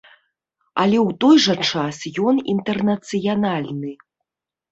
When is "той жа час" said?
1.23-1.97